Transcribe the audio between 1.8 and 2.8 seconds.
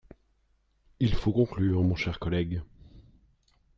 mon cher collègue.